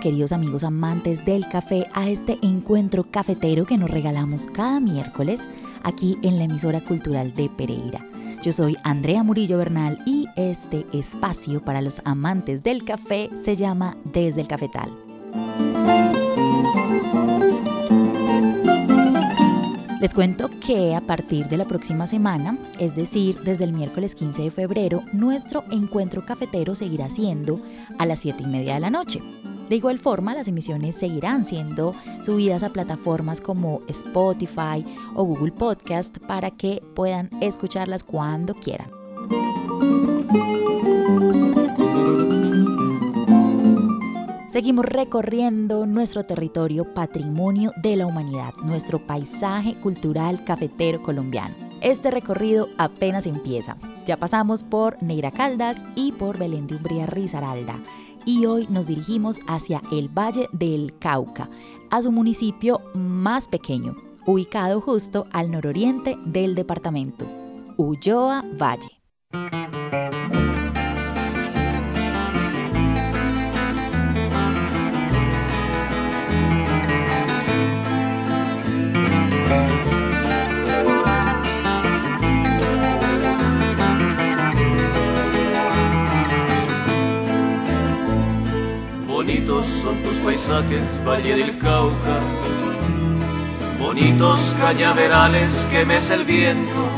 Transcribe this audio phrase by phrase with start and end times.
[0.00, 5.40] queridos amigos amantes del café, a este encuentro cafetero que nos regalamos cada miércoles
[5.82, 8.04] aquí en la emisora cultural de Pereira.
[8.42, 13.96] Yo soy Andrea Murillo Bernal y este espacio para los amantes del café se llama
[14.04, 14.90] Desde el Cafetal.
[20.00, 24.40] Les cuento que a partir de la próxima semana, es decir, desde el miércoles 15
[24.40, 27.60] de febrero, nuestro encuentro cafetero seguirá siendo
[27.98, 29.20] a las 7 y media de la noche.
[29.70, 31.94] De igual forma, las emisiones seguirán siendo
[32.26, 38.90] subidas a plataformas como Spotify o Google Podcast para que puedan escucharlas cuando quieran.
[44.48, 51.54] Seguimos recorriendo nuestro territorio patrimonio de la humanidad, nuestro paisaje cultural cafetero colombiano.
[51.80, 53.76] Este recorrido apenas empieza.
[54.04, 57.78] Ya pasamos por Neira Caldas y por Belén de Umbría Risaralda
[58.24, 61.48] y hoy nos dirigimos hacia el Valle del Cauca,
[61.90, 67.26] a su municipio más pequeño, ubicado justo al nororiente del departamento,
[67.76, 69.00] Ulloa Valle.
[90.24, 92.18] Paisajes, Valle del Cauca.
[93.78, 96.88] Bonitos cañaverales que mece el viento.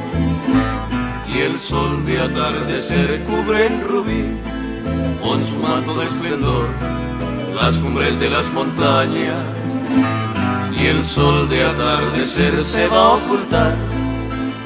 [1.33, 4.39] Y el sol de atardecer cubre en rubí
[5.23, 6.69] con su manto de esplendor
[7.55, 9.37] las cumbres de las montañas.
[10.79, 13.75] Y el sol de atardecer se va a ocultar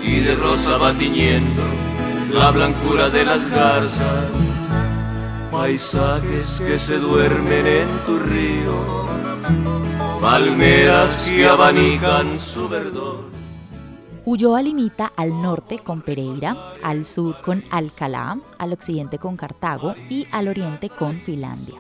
[0.02, 1.62] y de rosa va tiñendo
[2.32, 4.24] la blancura de las garzas
[5.56, 9.06] paisajes que se duermen en tu río,
[10.20, 13.24] palmeras que abanican su verdor.
[14.26, 20.26] Ulloa limita al norte con Pereira, al sur con Alcalá, al occidente con Cartago y
[20.30, 21.76] al oriente con Finlandia.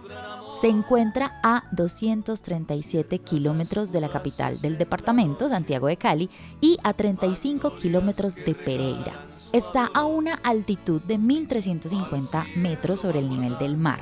[0.54, 6.30] Se encuentra a 237 kilómetros de la capital del departamento, Santiago de Cali,
[6.62, 9.25] y a 35 kilómetros de Pereira.
[9.52, 14.00] Está a una altitud de 1.350 metros sobre el nivel del mar.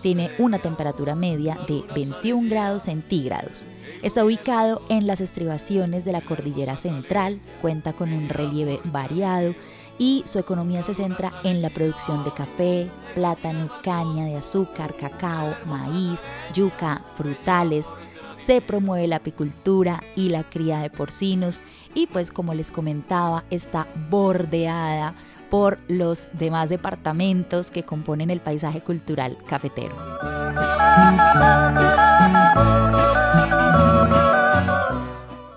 [0.00, 3.66] Tiene una temperatura media de 21 grados centígrados.
[4.02, 9.54] Está ubicado en las estribaciones de la cordillera central, cuenta con un relieve variado
[9.98, 15.54] y su economía se centra en la producción de café, plátano, caña de azúcar, cacao,
[15.66, 16.24] maíz,
[16.54, 17.92] yuca, frutales,
[18.36, 21.62] se promueve la apicultura y la cría de porcinos
[21.94, 25.14] y pues como les comentaba está bordeada
[25.50, 29.94] por los demás departamentos que componen el paisaje cultural cafetero.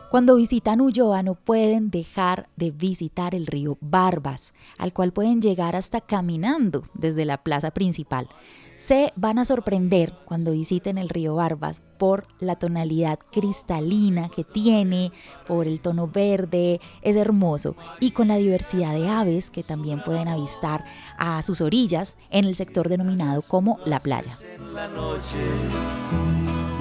[0.09, 5.75] Cuando visitan Ulloa no pueden dejar de visitar el río Barbas, al cual pueden llegar
[5.75, 8.27] hasta caminando desde la plaza principal.
[8.79, 15.11] Se van a sorprender cuando visiten el río Barbas por la tonalidad cristalina que tiene,
[15.45, 20.29] por el tono verde, es hermoso, y con la diversidad de aves que también pueden
[20.29, 20.85] avistar
[21.17, 24.37] a sus orillas en el sector denominado como la playa.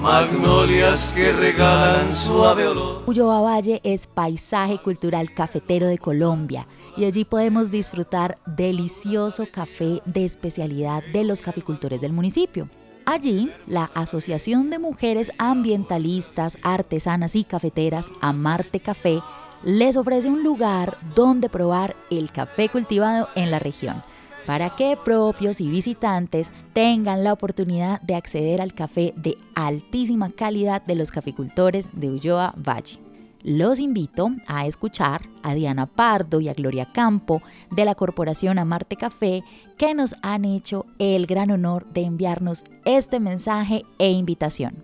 [0.01, 3.03] Magnolias que regalan suave olor.
[3.07, 6.65] Ulloa Valle es paisaje cultural cafetero de Colombia
[6.97, 12.69] y allí podemos disfrutar delicioso café de especialidad de los caficultores del municipio.
[13.05, 19.21] Allí, la Asociación de Mujeres Ambientalistas, Artesanas y Cafeteras, Amarte Café,
[19.63, 24.03] les ofrece un lugar donde probar el café cultivado en la región
[24.45, 30.81] para que propios y visitantes tengan la oportunidad de acceder al café de altísima calidad
[30.83, 33.08] de los caficultores de Ulloa Valle.
[33.43, 37.41] Los invito a escuchar a Diana Pardo y a Gloria Campo
[37.71, 39.45] de la Corporación Amarte Café
[39.77, 44.83] que nos han hecho el gran honor de enviarnos este mensaje e invitación.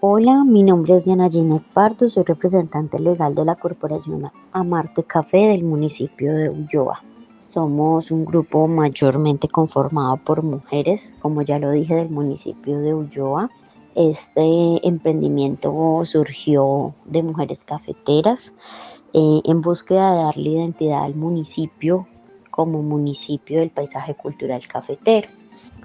[0.00, 5.48] Hola, mi nombre es Diana Gina Pardo, soy representante legal de la Corporación Amarte Café
[5.48, 7.02] del municipio de Ulloa.
[7.50, 13.50] Somos un grupo mayormente conformado por mujeres, como ya lo dije, del municipio de Ulloa.
[14.00, 18.54] Este emprendimiento surgió de mujeres cafeteras
[19.12, 22.08] eh, en búsqueda de darle identidad al municipio
[22.50, 25.28] como municipio del paisaje cultural cafetero.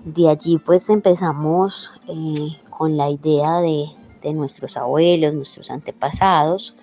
[0.06, 3.88] De allí pues empezamos eh, con la idea de,
[4.24, 6.74] de, nuestros abuelos, nuestros antepasados,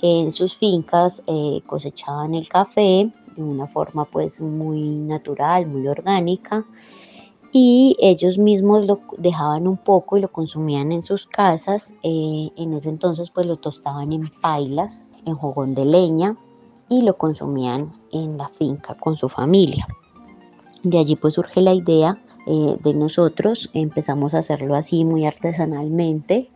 [0.00, 5.88] que en sus fincas eh, cosechaban el café de una forma pues muy natural, muy
[5.88, 6.64] orgánica,
[7.52, 11.92] y ellos mismos lo dejaban un poco y lo consumían en sus casas.
[12.02, 16.36] Eh, en ese entonces pues lo tostaban en pailas, en jogón de leña
[16.88, 19.86] y lo consumían en la finca con su familia.
[20.82, 26.50] De allí pues surge la idea eh, de nosotros, empezamos a hacerlo así muy artesanalmente,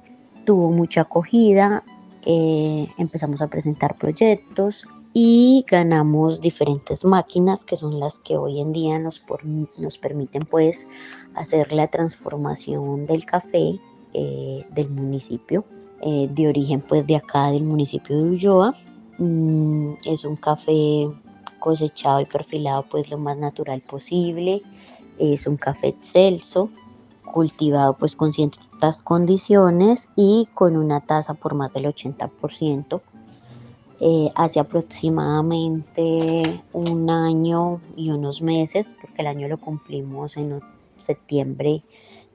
[0.47, 1.83] tuvo mucha acogida,
[2.25, 8.73] eh, empezamos a presentar proyectos, y ganamos diferentes máquinas que son las que hoy en
[8.73, 9.23] día nos,
[9.79, 10.89] nos permiten pues
[11.37, 13.79] hacer la transformación del café
[14.13, 15.65] eh, del municipio
[16.03, 18.75] eh, de origen pues de acá del municipio de Ulloa.
[19.19, 21.09] Mm, es un café
[21.61, 24.63] cosechado y perfilado pues lo más natural posible.
[25.21, 26.71] Es un café excelso
[27.33, 33.01] cultivado pues con ciertas condiciones y con una tasa por más del 80%
[34.07, 40.61] eh, hace aproximadamente un año y unos meses, porque el año lo cumplimos en
[40.99, 41.83] septiembre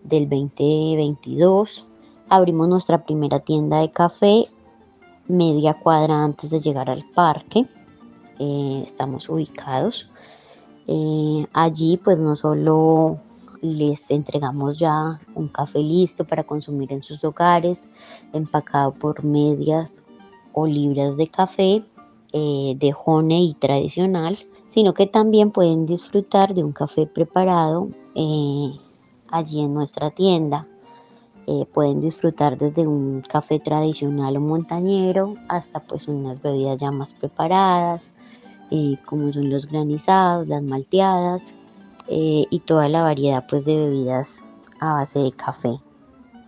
[0.04, 1.86] del 2022.
[2.27, 4.48] Abrimos nuestra primera tienda de café
[5.27, 7.68] media cuadra antes de llegar al parque.
[8.39, 10.10] Eh, estamos ubicados.
[10.88, 13.19] Eh, allí pues no solo
[13.62, 17.88] les entregamos ya un café listo para consumir en sus hogares,
[18.33, 20.01] empacado por medias
[20.67, 21.83] libras de café
[22.31, 28.71] eh, de honey tradicional, sino que también pueden disfrutar de un café preparado eh,
[29.29, 30.67] allí en nuestra tienda.
[31.47, 37.13] Eh, pueden disfrutar desde un café tradicional o montañero hasta pues unas bebidas ya más
[37.13, 38.11] preparadas,
[39.06, 41.41] como son los granizados, las malteadas
[42.07, 44.44] y toda la variedad pues de bebidas
[44.79, 45.79] a base de café.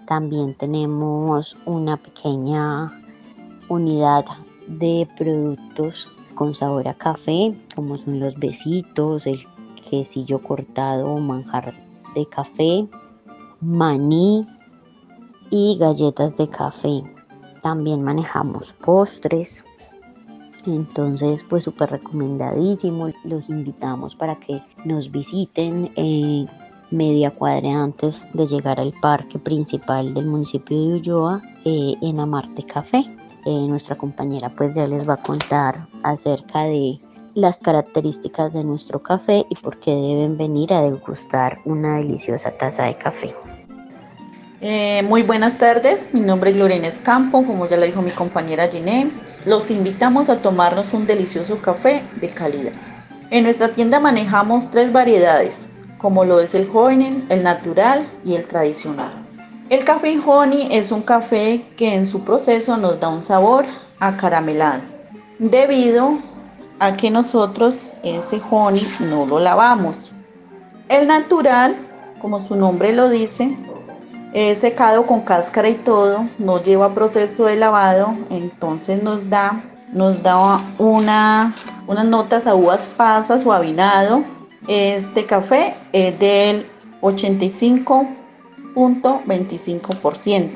[0.06, 3.01] También tenemos una pequeña
[3.72, 4.26] unidad
[4.68, 9.40] de productos con sabor a café, como son los besitos, el
[9.90, 11.74] quesillo cortado o manjar
[12.14, 12.86] de café,
[13.62, 14.46] maní
[15.50, 17.04] y galletas de café.
[17.62, 19.64] También manejamos postres.
[20.66, 23.10] Entonces, pues súper recomendadísimo.
[23.24, 26.50] Los invitamos para que nos visiten en
[26.92, 32.64] media cuadra antes de llegar al parque principal del municipio de Ulloa eh, en Amarte
[32.64, 33.06] Café.
[33.46, 37.00] Eh, nuestra compañera pues ya les va a contar acerca de
[37.34, 42.84] las características de nuestro café y por qué deben venir a degustar una deliciosa taza
[42.84, 43.34] de café.
[44.64, 48.68] Eh, muy buenas tardes, mi nombre es Lorena Escampo, como ya lo dijo mi compañera
[48.68, 49.10] Giné.
[49.46, 52.74] Los invitamos a tomarnos un delicioso café de calidad.
[53.32, 58.46] En nuestra tienda manejamos tres variedades, como lo es el joven, el natural y el
[58.46, 59.21] tradicional.
[59.72, 63.64] El café honey es un café que en su proceso nos da un sabor
[64.02, 64.82] acaramelado,
[65.40, 66.18] debido
[66.78, 70.12] a que nosotros ese honey no lo lavamos.
[70.90, 71.78] El natural,
[72.22, 73.58] como su nombre lo dice,
[74.34, 79.64] es secado con cáscara y todo, no lleva proceso de lavado, entonces nos da,
[79.94, 81.56] nos da una,
[81.88, 84.26] unas notas a uvas pasas o avinado.
[84.68, 86.68] Este café es del
[87.00, 88.20] 85
[88.76, 90.50] 25%.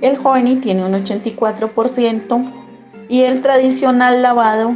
[0.00, 2.52] El honey tiene un 84%
[3.08, 4.74] y el tradicional lavado,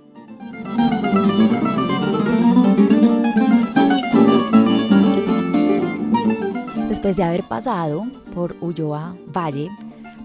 [6.89, 9.69] Después de haber pasado por Ulloa Valle,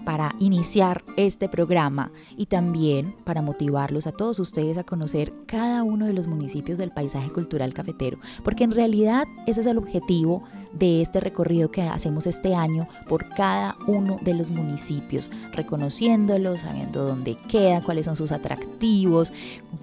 [0.03, 6.05] para iniciar este programa y también para motivarlos a todos ustedes a conocer cada uno
[6.05, 11.01] de los municipios del paisaje cultural cafetero, porque en realidad ese es el objetivo de
[11.01, 17.35] este recorrido que hacemos este año por cada uno de los municipios, reconociéndolos, sabiendo dónde
[17.47, 19.31] queda, cuáles son sus atractivos,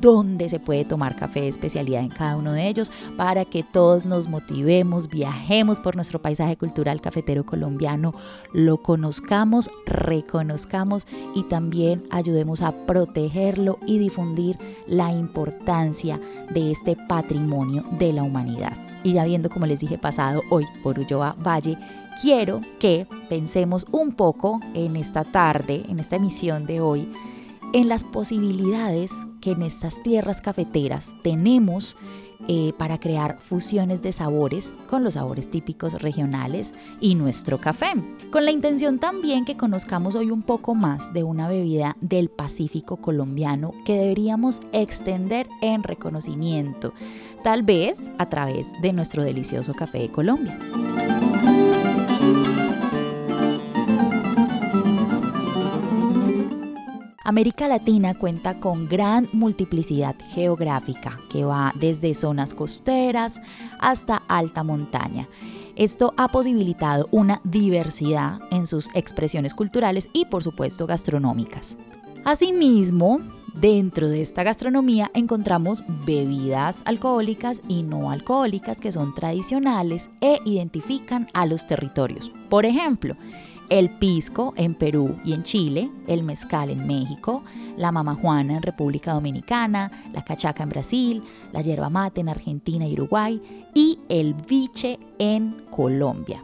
[0.00, 4.04] dónde se puede tomar café de especialidad en cada uno de ellos, para que todos
[4.04, 8.14] nos motivemos, viajemos por nuestro paisaje cultural cafetero colombiano,
[8.52, 16.20] lo conozcamos, reconozcamos y también ayudemos a protegerlo y difundir la importancia
[16.50, 18.89] de este patrimonio de la humanidad.
[19.02, 21.78] Y ya viendo, como les dije, pasado hoy por Ulloa Valle,
[22.20, 27.08] quiero que pensemos un poco en esta tarde, en esta emisión de hoy,
[27.72, 31.96] en las posibilidades que en estas tierras cafeteras tenemos
[32.48, 37.92] eh, para crear fusiones de sabores con los sabores típicos regionales y nuestro café,
[38.32, 42.96] con la intención también que conozcamos hoy un poco más de una bebida del Pacífico
[42.96, 46.94] colombiano que deberíamos extender en reconocimiento
[47.42, 50.58] tal vez a través de nuestro delicioso café de Colombia.
[57.30, 63.40] América Latina cuenta con gran multiplicidad geográfica que va desde zonas costeras
[63.78, 65.28] hasta alta montaña.
[65.76, 71.76] Esto ha posibilitado una diversidad en sus expresiones culturales y por supuesto gastronómicas.
[72.24, 73.20] Asimismo,
[73.54, 81.28] Dentro de esta gastronomía encontramos bebidas alcohólicas y no alcohólicas que son tradicionales e identifican
[81.34, 82.30] a los territorios.
[82.48, 83.16] Por ejemplo,
[83.68, 87.42] el pisco en Perú y en Chile, el mezcal en México,
[87.76, 92.94] la mamajuana en República Dominicana, la cachaca en Brasil, la yerba mate en Argentina y
[92.94, 93.40] Uruguay
[93.74, 96.42] y el biche en Colombia.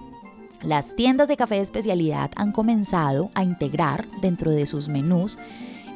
[0.63, 5.39] Las tiendas de café de especialidad han comenzado a integrar dentro de sus menús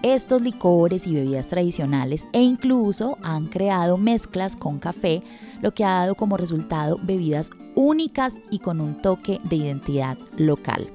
[0.03, 5.23] estos licores y bebidas tradicionales e incluso han creado mezclas con café,
[5.61, 10.91] lo que ha dado como resultado bebidas únicas y con un toque de identidad local.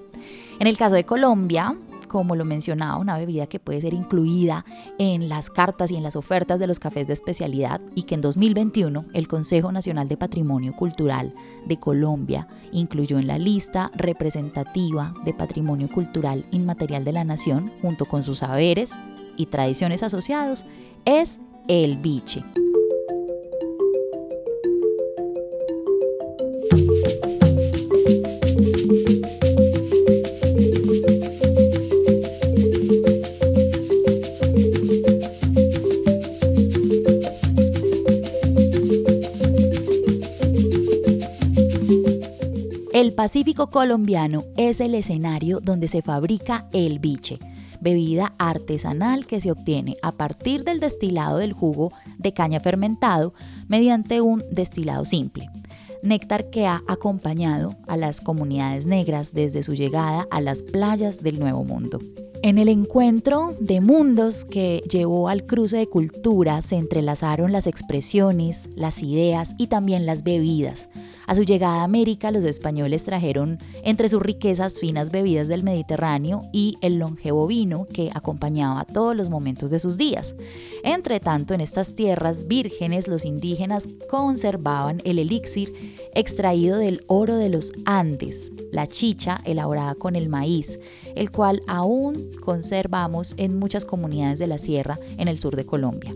[0.60, 1.76] En el caso de Colombia,
[2.16, 4.64] como lo mencionaba, una bebida que puede ser incluida
[5.00, 8.22] en las cartas y en las ofertas de los cafés de especialidad y que en
[8.22, 11.34] 2021 el Consejo Nacional de Patrimonio Cultural
[11.66, 18.06] de Colombia incluyó en la lista representativa de patrimonio cultural inmaterial de la nación junto
[18.06, 18.94] con sus saberes
[19.36, 20.64] y tradiciones asociados,
[21.04, 22.46] es el biche.
[43.46, 47.38] Pacífico colombiano es el escenario donde se fabrica el biche,
[47.80, 53.36] bebida artesanal que se obtiene a partir del destilado del jugo de caña fermentado
[53.68, 55.48] mediante un destilado simple.
[56.02, 61.38] Néctar que ha acompañado a las comunidades negras desde su llegada a las playas del
[61.38, 62.00] Nuevo Mundo.
[62.42, 68.70] En el encuentro de mundos que llevó al cruce de culturas se entrelazaron las expresiones,
[68.76, 70.90] las ideas y también las bebidas.
[71.28, 76.44] A su llegada a América, los españoles trajeron entre sus riquezas finas bebidas del Mediterráneo
[76.54, 80.36] y el longevo vino que acompañaba todos los momentos de sus días.
[80.84, 85.74] Entre tanto, en estas tierras vírgenes, los indígenas conservaban el elixir
[86.14, 90.80] extraído del oro de los Andes, la chicha elaborada con el maíz,
[91.16, 96.14] el cual aún conservamos en muchas comunidades de la sierra en el sur de Colombia.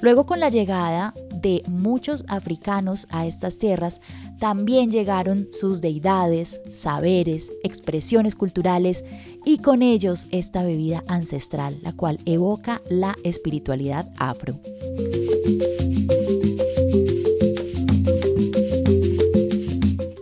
[0.00, 4.00] Luego con la llegada de muchos africanos a estas tierras,
[4.38, 9.04] también llegaron sus deidades, saberes, expresiones culturales
[9.44, 14.58] y con ellos esta bebida ancestral, la cual evoca la espiritualidad afro.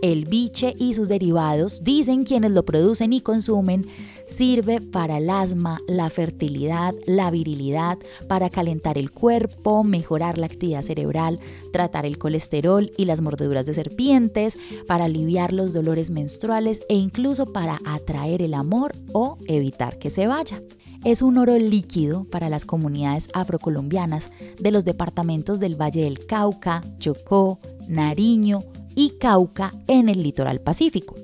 [0.01, 3.87] El biche y sus derivados, dicen quienes lo producen y consumen,
[4.27, 10.81] Sirve para el asma, la fertilidad, la virilidad, para calentar el cuerpo, mejorar la actividad
[10.81, 11.39] cerebral,
[11.71, 17.45] tratar el colesterol y las mordeduras de serpientes, para aliviar los dolores menstruales e incluso
[17.45, 20.61] para atraer el amor o evitar que se vaya
[21.03, 26.81] es un oro líquido para las comunidades afrocolombianas de los departamentos del Valle del Cauca,
[26.97, 28.59] Chocó, Nariño
[28.95, 31.15] y Cauca en el litoral pacífico.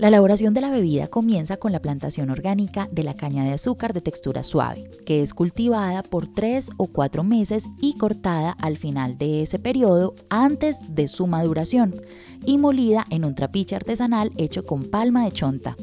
[0.00, 3.92] La elaboración de la bebida comienza con la plantación orgánica de la caña de azúcar
[3.92, 9.18] de textura suave, que es cultivada por tres o cuatro meses y cortada al final
[9.18, 12.00] de ese periodo antes de su maduración
[12.46, 15.76] y molida en un trapiche artesanal hecho con palma de chonta.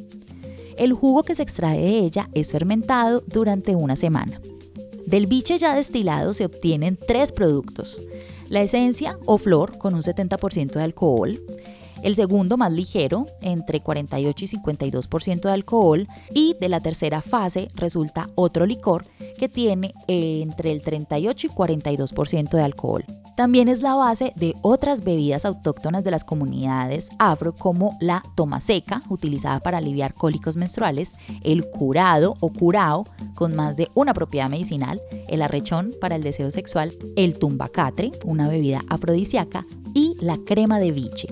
[0.80, 4.42] El jugo que se extrae de ella es fermentado durante una semana.
[5.06, 8.02] Del biche ya destilado se obtienen tres productos.
[8.50, 11.40] La esencia o flor con un 70% de alcohol,
[12.04, 17.68] el segundo más ligero, entre 48 y 52% de alcohol, y de la tercera fase
[17.76, 19.06] resulta otro licor
[19.38, 23.06] que tiene entre el 38 y 42% de alcohol.
[23.36, 28.62] También es la base de otras bebidas autóctonas de las comunidades afro como la toma
[28.62, 31.14] seca, utilizada para aliviar cólicos menstruales,
[31.44, 36.50] el curado o curao, con más de una propiedad medicinal, el arrechón para el deseo
[36.50, 39.66] sexual, el tumbacatre, una bebida afrodisíaca,
[39.98, 41.28] y la crema de biche.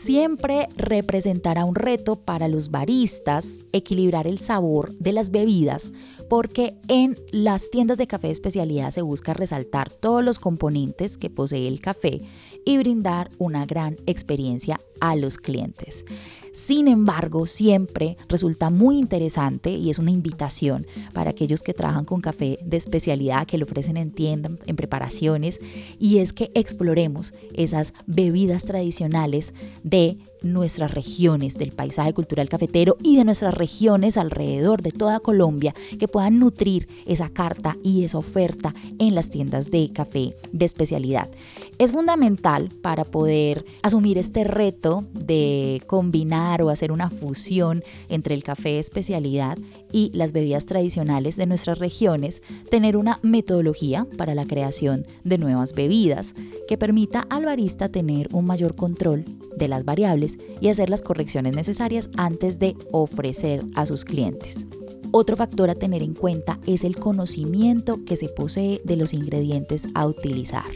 [0.00, 5.90] Siempre representará un reto para los baristas equilibrar el sabor de las bebidas
[6.28, 11.66] porque en las tiendas de café especialidad se busca resaltar todos los componentes que posee
[11.66, 12.20] el café
[12.64, 16.04] y brindar una gran experiencia a los clientes.
[16.58, 22.20] Sin embargo, siempre resulta muy interesante y es una invitación para aquellos que trabajan con
[22.20, 25.60] café de especialidad, que lo ofrecen en tiendas, en preparaciones,
[26.00, 33.16] y es que exploremos esas bebidas tradicionales de nuestras regiones, del paisaje cultural cafetero y
[33.16, 38.74] de nuestras regiones alrededor de toda Colombia, que puedan nutrir esa carta y esa oferta
[38.98, 41.28] en las tiendas de café de especialidad.
[41.78, 48.42] Es fundamental para poder asumir este reto de combinar o hacer una fusión entre el
[48.42, 49.58] café especialidad
[49.92, 55.72] y las bebidas tradicionales de nuestras regiones, tener una metodología para la creación de nuevas
[55.72, 56.34] bebidas
[56.66, 59.24] que permita al barista tener un mayor control
[59.56, 64.66] de las variables y hacer las correcciones necesarias antes de ofrecer a sus clientes.
[65.10, 69.88] Otro factor a tener en cuenta es el conocimiento que se posee de los ingredientes
[69.94, 70.66] a utilizar.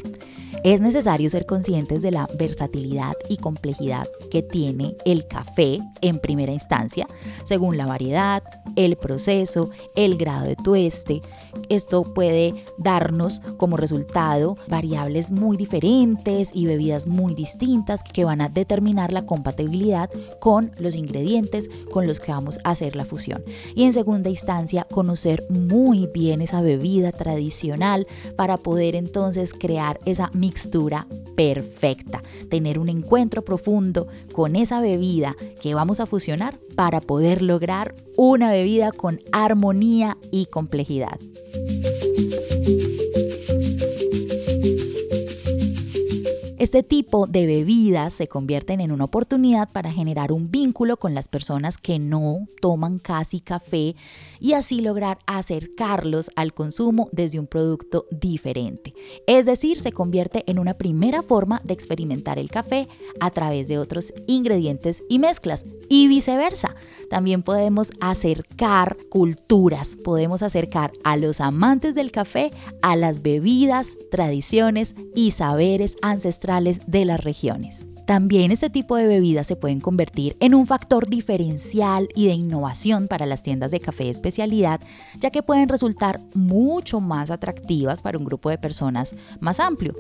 [0.64, 6.52] Es necesario ser conscientes de la versatilidad y complejidad que tiene el café en primera
[6.52, 7.08] instancia,
[7.42, 8.44] según la variedad,
[8.76, 11.20] el proceso, el grado de tueste.
[11.68, 18.48] Esto puede darnos como resultado variables muy diferentes y bebidas muy distintas que van a
[18.48, 23.42] determinar la compatibilidad con los ingredientes con los que vamos a hacer la fusión.
[23.74, 30.30] Y en segunda instancia, conocer muy bien esa bebida tradicional para poder entonces crear esa
[30.32, 30.51] mixtura
[31.36, 37.94] perfecta, tener un encuentro profundo con esa bebida que vamos a fusionar para poder lograr
[38.16, 41.18] una bebida con armonía y complejidad.
[46.72, 51.28] Este tipo de bebidas se convierten en una oportunidad para generar un vínculo con las
[51.28, 53.94] personas que no toman casi café
[54.40, 58.94] y así lograr acercarlos al consumo desde un producto diferente.
[59.26, 62.88] Es decir, se convierte en una primera forma de experimentar el café
[63.20, 66.74] a través de otros ingredientes y mezclas y viceversa.
[67.12, 74.94] También podemos acercar culturas, podemos acercar a los amantes del café a las bebidas, tradiciones
[75.14, 77.84] y saberes ancestrales de las regiones.
[78.06, 83.08] También este tipo de bebidas se pueden convertir en un factor diferencial y de innovación
[83.08, 84.80] para las tiendas de café de especialidad,
[85.20, 89.94] ya que pueden resultar mucho más atractivas para un grupo de personas más amplio.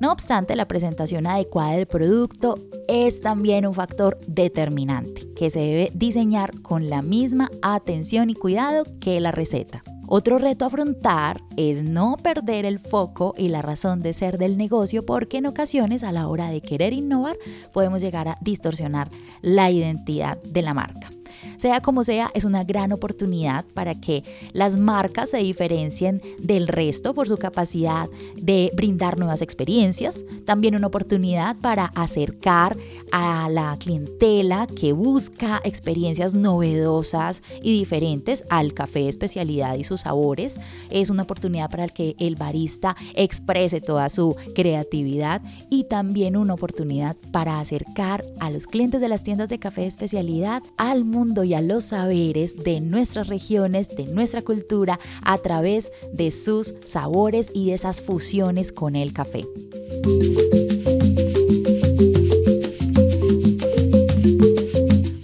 [0.00, 5.90] No obstante, la presentación adecuada del producto es también un factor determinante que se debe
[5.94, 9.82] diseñar con la misma atención y cuidado que la receta.
[10.06, 14.56] Otro reto a afrontar es no perder el foco y la razón de ser del
[14.56, 17.36] negocio porque en ocasiones a la hora de querer innovar
[17.74, 19.10] podemos llegar a distorsionar
[19.42, 21.10] la identidad de la marca.
[21.58, 27.14] Sea como sea, es una gran oportunidad para que las marcas se diferencien del resto
[27.14, 30.24] por su capacidad de brindar nuevas experiencias.
[30.44, 32.76] También una oportunidad para acercar
[33.10, 40.60] a la clientela que busca experiencias novedosas y diferentes al café especialidad y sus sabores.
[40.90, 47.16] Es una oportunidad para que el barista exprese toda su creatividad y también una oportunidad
[47.32, 51.84] para acercar a los clientes de las tiendas de café especialidad al mundo a los
[51.84, 58.02] saberes de nuestras regiones, de nuestra cultura, a través de sus sabores y de esas
[58.02, 59.44] fusiones con el café.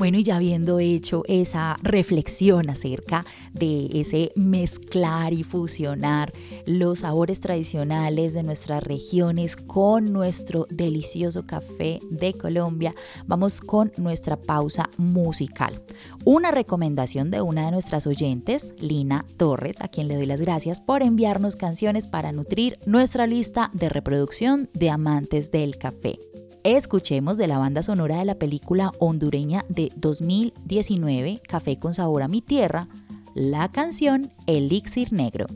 [0.04, 6.30] Bueno, y ya habiendo hecho esa reflexión acerca de ese mezclar y fusionar
[6.66, 14.36] los sabores tradicionales de nuestras regiones con nuestro delicioso café de Colombia, vamos con nuestra
[14.36, 15.82] pausa musical.
[16.26, 20.80] Una recomendación de una de nuestras oyentes, Lina Torres, a quien le doy las gracias
[20.80, 26.18] por enviarnos canciones para nutrir nuestra lista de reproducción de amantes del café
[26.64, 32.28] escuchemos de la banda sonora de la película hondureña de 2019, Café con sabor a
[32.28, 32.88] mi tierra,
[33.34, 35.46] la canción Elixir Negro.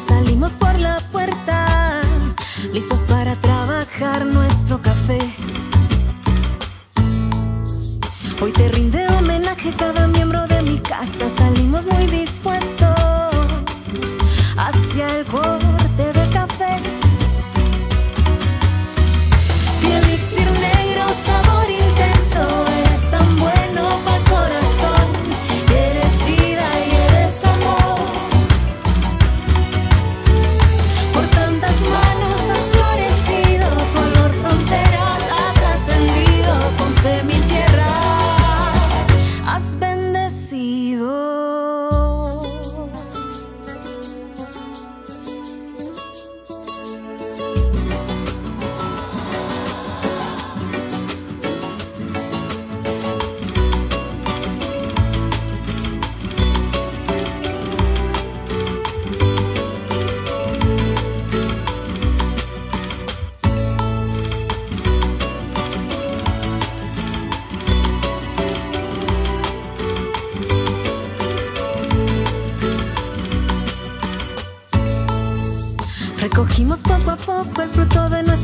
[0.00, 0.54] Salimos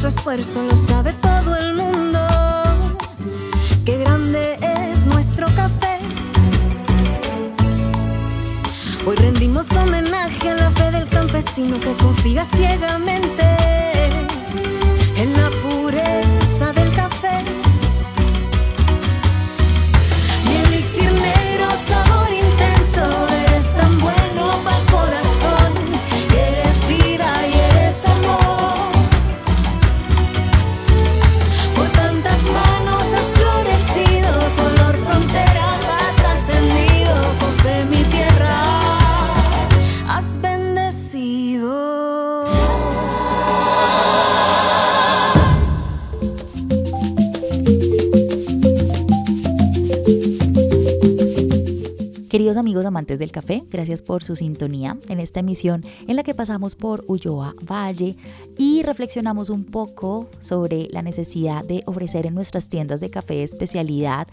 [0.08, 2.18] esfuerzo lo sabe todo el mundo.
[3.84, 5.98] Qué grande es nuestro café.
[9.06, 13.77] Hoy rendimos homenaje a la fe del campesino que confía ciegamente
[52.58, 56.76] amigos amantes del café, gracias por su sintonía en esta emisión en la que pasamos
[56.76, 58.16] por Ulloa Valle
[58.56, 64.28] y reflexionamos un poco sobre la necesidad de ofrecer en nuestras tiendas de café especialidad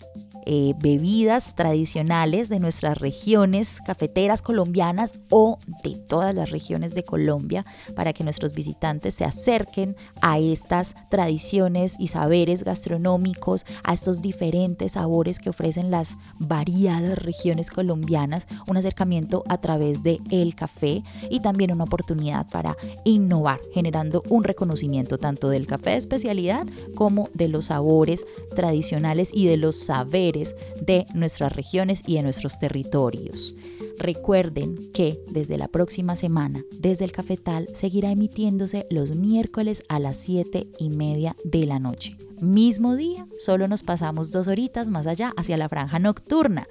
[0.46, 7.66] eh, bebidas tradicionales de nuestras regiones cafeteras colombianas o de todas las regiones de Colombia
[7.96, 14.92] para que nuestros visitantes se acerquen a estas tradiciones y saberes gastronómicos, a estos diferentes
[14.92, 21.40] sabores que ofrecen las variadas regiones colombianas, un acercamiento a través de el café y
[21.40, 27.48] también una oportunidad para innovar, generando un reconocimiento tanto del café de especialidad como de
[27.48, 30.35] los sabores tradicionales y de los saberes
[30.82, 33.56] de nuestras regiones y de nuestros territorios.
[33.98, 40.18] Recuerden que desde la próxima semana, desde el Cafetal, seguirá emitiéndose los miércoles a las
[40.18, 42.18] 7 y media de la noche.
[42.42, 46.68] Mismo día, solo nos pasamos dos horitas más allá hacia la franja nocturna.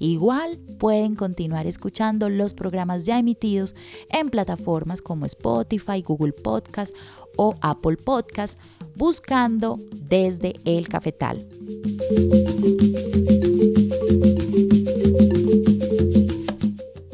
[0.00, 3.76] Igual pueden continuar escuchando los programas ya emitidos
[4.10, 6.92] en plataformas como Spotify, Google Podcast
[7.36, 8.58] o Apple Podcast
[8.96, 11.46] buscando desde el cafetal.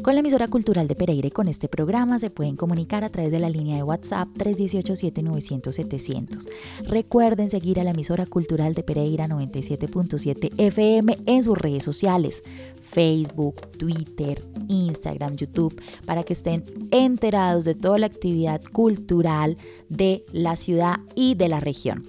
[0.03, 3.39] Con la emisora cultural de Pereira con este programa se pueden comunicar a través de
[3.39, 6.49] la línea de WhatsApp 318-7900-700.
[6.87, 12.41] Recuerden seguir a la emisora cultural de Pereira 97.7 FM en sus redes sociales,
[12.89, 19.55] Facebook, Twitter, Instagram, YouTube, para que estén enterados de toda la actividad cultural
[19.89, 22.05] de la ciudad y de la región.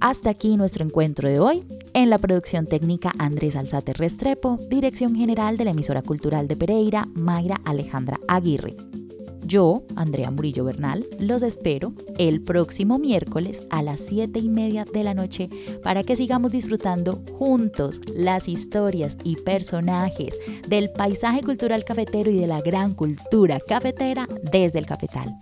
[0.00, 1.64] Hasta aquí nuestro encuentro de hoy.
[1.94, 7.06] En la producción técnica Andrés Alzate Restrepo, dirección general de la emisora cultural de Pereira,
[7.14, 8.76] Mayra Alejandra Aguirre.
[9.46, 15.04] Yo, Andrea Murillo Bernal, los espero el próximo miércoles a las 7 y media de
[15.04, 15.48] la noche
[15.84, 20.36] para que sigamos disfrutando juntos las historias y personajes
[20.68, 25.38] del paisaje cultural cafetero y de la gran cultura cafetera desde el cafetal.